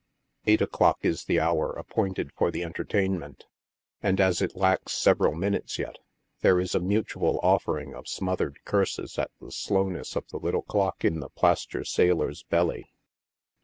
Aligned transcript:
Eight 0.47 0.63
o'clock 0.63 0.97
is 1.03 1.25
the 1.25 1.39
hour 1.39 1.73
appointed 1.73 2.31
for 2.33 2.49
the 2.49 2.63
entertainment, 2.63 3.45
and 4.01 4.19
as 4.19 4.41
it 4.41 4.55
lacks 4.55 4.93
several 4.93 5.35
minutes 5.35 5.77
yet, 5.77 5.99
there 6.39 6.59
is 6.59 6.73
a 6.73 6.79
mutual 6.79 7.39
offering 7.43 7.93
of 7.93 8.07
smothered 8.07 8.57
curses 8.65 9.19
at 9.19 9.29
the 9.39 9.51
slowness 9.51 10.15
of 10.15 10.27
the 10.29 10.39
little 10.39 10.63
clock 10.63 11.05
in 11.05 11.19
the 11.19 11.29
plaster 11.29 11.83
sailor's 11.83 12.41
belly. 12.41 12.89